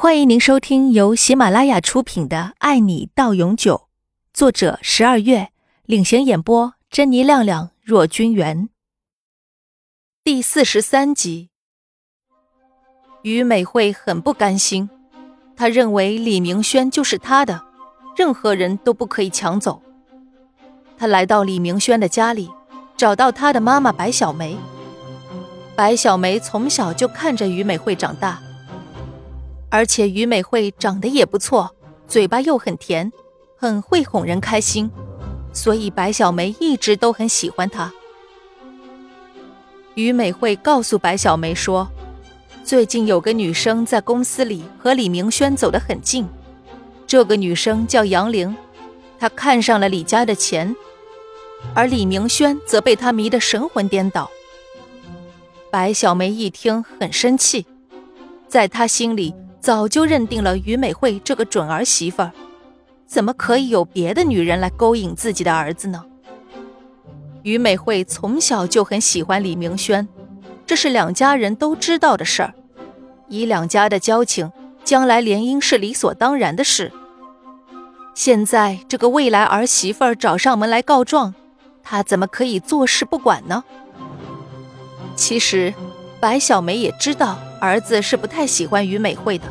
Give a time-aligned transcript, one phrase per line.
[0.00, 3.74] 欢迎您收听由喜马拉雅出品的《爱你到永久》，
[4.32, 5.48] 作者十二月
[5.86, 8.68] 领衔演播，珍妮、亮亮、若君元。
[10.22, 11.50] 第四十三集，
[13.22, 14.88] 于美惠很不甘心，
[15.56, 17.64] 她认为李明轩就是她的，
[18.16, 19.82] 任何人都不可以抢走。
[20.96, 22.48] 她来到李明轩的家里，
[22.96, 24.56] 找到他的妈妈白小梅。
[25.74, 28.40] 白小梅从小就看着于美惠长大。
[29.70, 31.74] 而且于美惠长得也不错，
[32.06, 33.12] 嘴巴又很甜，
[33.56, 34.90] 很会哄人开心，
[35.52, 37.92] 所以白小梅一直都很喜欢她。
[39.94, 41.86] 于美惠告诉白小梅说，
[42.64, 46.26] 最近有个女生在公司里和李明轩走得很近，
[47.06, 48.56] 这个女生叫杨玲，
[49.18, 50.74] 她看上了李家的钱，
[51.74, 54.30] 而李明轩则被她迷得神魂颠倒。
[55.70, 57.66] 白小梅一听很生气，
[58.48, 59.34] 在她心里。
[59.60, 62.32] 早就认定了于美惠这个准儿媳妇儿，
[63.06, 66.04] 怎么可以有别的女人来勾引自己的儿子呢？
[67.42, 70.06] 于美惠从小就很喜欢李明轩，
[70.66, 72.54] 这是两家人都知道的事儿。
[73.28, 74.50] 以两家的交情，
[74.84, 76.92] 将来联姻是理所当然的事。
[78.14, 81.34] 现在这个未来儿媳妇儿找上门来告状，
[81.82, 83.64] 她怎么可以坐视不管呢？
[85.14, 85.74] 其实，
[86.20, 87.38] 白小梅也知道。
[87.60, 89.46] 儿子是不太喜欢于美惠的，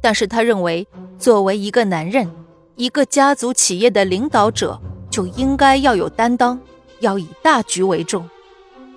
[0.00, 0.86] 但是他认为，
[1.18, 2.30] 作为一个男人，
[2.76, 6.60] 一个家族企业的领导者，就应该要有担当，
[7.00, 8.28] 要以大局为重。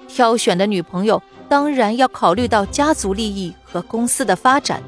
[0.08, 4.82] 挑选的女朋友当然要考虑到家族利益和公司的发展。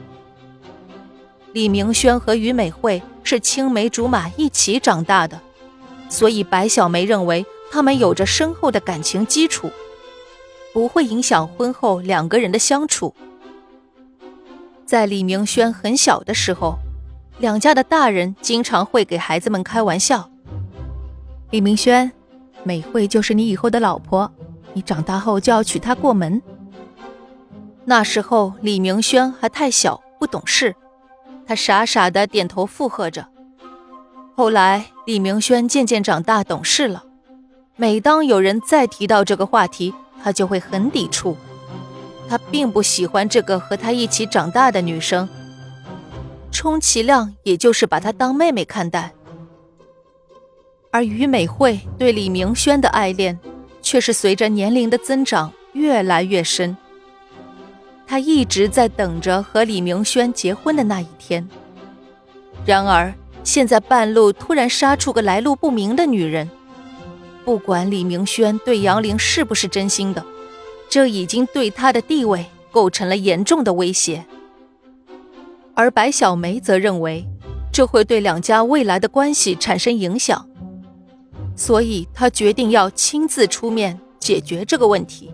[1.54, 5.40] 李明轩和于美惠是青梅竹马一起长大的，
[6.10, 9.70] 所以白小梅认为他们有着深厚的感情基础，
[10.74, 13.14] 不会影响婚后两个人的相处。
[14.92, 16.78] 在李明轩很小的时候，
[17.40, 20.30] 两家的大人经常会给孩子们开玩笑
[21.50, 22.12] ：“李明轩，
[22.64, 24.30] 美惠就是你以后的老婆，
[24.74, 26.42] 你长大后就要娶她过门。”
[27.88, 30.76] 那时候李明轩还太小，不懂事，
[31.48, 33.26] 他傻傻的点头附和着。
[34.36, 37.06] 后来李明轩渐渐长大懂事了，
[37.78, 41.38] 每当有人再提到这个话题，他就会很抵触。
[42.32, 45.28] 他并不喜欢这个和他一起长大的女生，
[46.50, 49.12] 充其量也就是把她当妹妹看待。
[50.92, 53.38] 而于美惠对李明轩的爱恋，
[53.82, 56.78] 却是随着年龄的增长越来越深。
[58.08, 61.46] 她一直在等着和李明轩结婚的那一天。
[62.66, 66.50] 然而现在半路突然杀出个来路不明的女人，
[67.44, 70.26] 不管李明轩对杨玲是不是真心的。
[70.92, 74.26] 这已经对他的地位构成了严重的威胁，
[75.74, 77.26] 而白小梅则认为
[77.72, 80.46] 这会对两家未来的关系产生影响，
[81.56, 85.32] 所以她决定要亲自出面解决这个问题。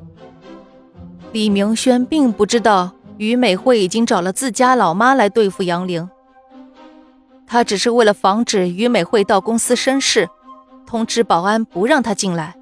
[1.32, 6.08] 李明轩并不知道于美惠已经找了自家老妈来对付杨玲，
[7.48, 10.30] 他只是为了防止于美惠到公司生事，
[10.86, 12.56] 通知保安不让她进来。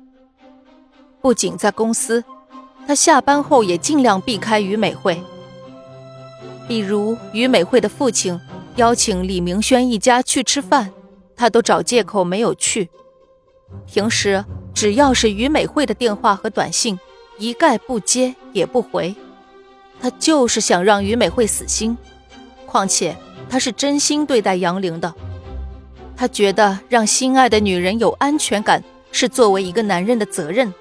[1.19, 2.23] 不仅在公司。
[2.87, 5.19] 他下班后也尽量避开于美惠，
[6.67, 8.39] 比如于美惠的父亲
[8.75, 10.91] 邀请李明轩一家去吃饭，
[11.35, 12.89] 他都找借口没有去。
[13.87, 16.99] 平时只要是于美惠的电话和短信，
[17.39, 19.15] 一概不接也不回。
[19.99, 21.97] 他就是想让于美惠死心，
[22.65, 23.15] 况且
[23.49, 25.13] 他是真心对待杨玲的。
[26.15, 30.71] 他觉得让心爱的女人有安全感是作为一个男人的责任。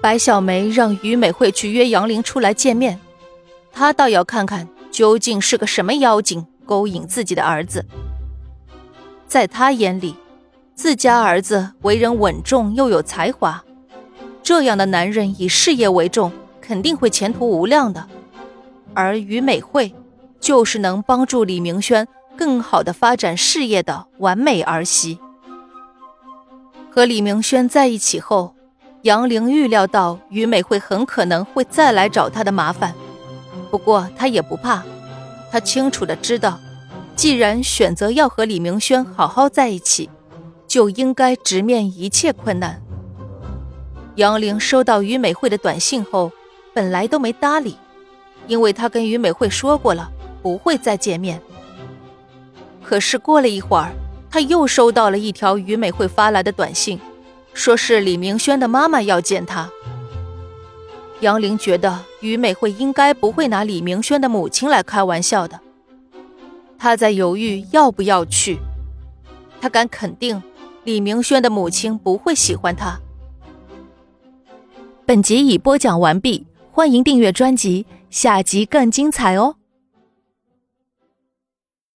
[0.00, 2.98] 白小梅让于美惠去约杨玲出来见面，
[3.70, 7.84] 她倒要看看究竟是个什么妖精勾引自己的儿子。
[9.28, 10.16] 在她眼里，
[10.74, 13.62] 自家儿子为人稳重又有才华，
[14.42, 18.08] 这样的男人以事业为重，肯定会前途无量的。
[18.94, 19.94] 而于美惠，
[20.40, 22.08] 就是能帮助李明轩
[22.38, 25.18] 更好的发展事业的完美儿媳。
[26.90, 28.54] 和李明轩在一起后。
[29.02, 32.94] 杨玲预料到于美惠很可能会再来找她的麻烦，
[33.70, 34.82] 不过她也不怕，
[35.50, 36.58] 她清楚的知道，
[37.16, 40.10] 既然选择要和李明轩好好在一起，
[40.66, 42.82] 就应该直面一切困难。
[44.16, 46.30] 杨玲收到于美惠的短信后，
[46.74, 47.78] 本来都没搭理，
[48.46, 50.10] 因为她跟于美惠说过了
[50.42, 51.40] 不会再见面。
[52.82, 53.92] 可是过了一会儿，
[54.30, 57.00] 她又收到了一条于美惠发来的短信。
[57.52, 59.70] 说是李明轩的妈妈要见他。
[61.20, 65.60] 杨玲觉得于美惠应该不会拿李明轩的母亲来开玩笑的。
[66.78, 68.58] 她在犹豫要不要去。
[69.60, 70.42] 她敢肯定，
[70.84, 72.98] 李明轩的母亲不会喜欢他。
[75.04, 79.56] 本集已播讲完毕，欢迎订阅专辑，下集更精彩哦。